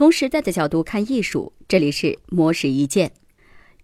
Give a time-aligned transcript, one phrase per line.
[0.00, 3.12] 从时代的角度看艺术，这里是魔石一见。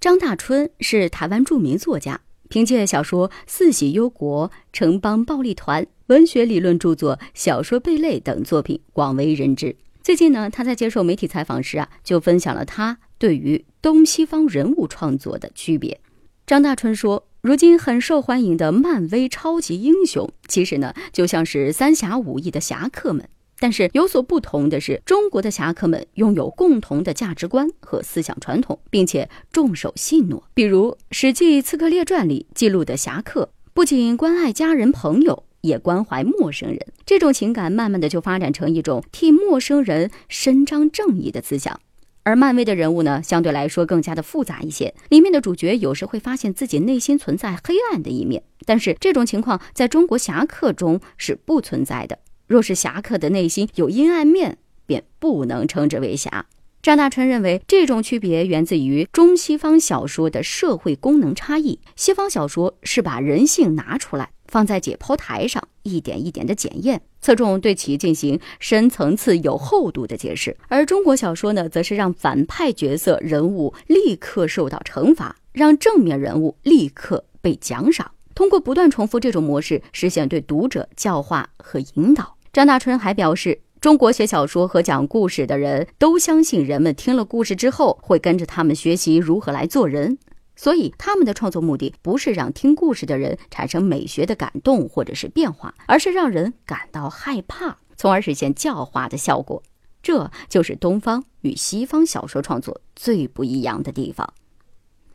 [0.01, 9.77] 张大春是台湾著名作家，凭借小说《四喜忧国》《城邦暴力团》、文学理论著作《小说贝类》等作品广为人知。
[10.03, 16.01] 最近呢，他在接受媒体采访时啊，就分享了他对于东西方人物创作的区别。
[16.47, 30.45] 张大春说：“如今很受欢迎的漫威超级英雄，其实呢，就像是三侠五义的侠客们。”但是有所不同的是，中国的侠客们拥有共同的价值观和思想传统，并且重守信诺。
[30.53, 36.79] 比如《史记·刺客列传》里记录的侠客，不仅关爱家人朋友，也关怀陌生人。
[37.07, 41.81] 这种情感慢慢的就发展成一种替陌生人伸张正义的思想。
[42.25, 48.43] 而漫威的人物呢，相对来说更加的复杂一些，里面的主角有时会发现自己内心存在黑暗的一面。
[48.67, 52.19] 但是这种情况在中国侠客中是不存在的。
[52.47, 56.47] 若是侠客的内心有阴暗面，便不能称之为侠。
[56.81, 61.81] 张大春认为，这种区别源自于中西方小说的社会功能差异。
[61.97, 78.13] 西方小说是把人性拿出来，放在解剖台上，一点一点的检验，侧重对其进行深层次、有厚度的解释；而中国小说呢，则是让反派角色人物立刻受到惩罚，让正面人物立刻被奖赏。
[78.37, 82.36] 通过不断重复这种模式，实现对读者教化和引导。
[82.57, 90.17] 张大春还表示，中国写小说和讲故事的人都相信人们听了故事之后会跟着他们学习如何来做人，
[90.57, 99.63] 所以他们的创作目的不是让听故事的人产生美学的感动或者是变化，而是让人感到害怕，从而实现教化的效果。
[100.03, 104.33] 这就是东方与西方小说创作最不一样的地方。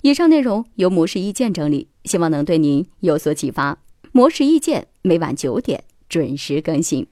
[0.03, 3.79] 以上内容由模式意见整理，希望能对您有所启发。
[4.11, 7.07] 模式意见每晚九点准时更新。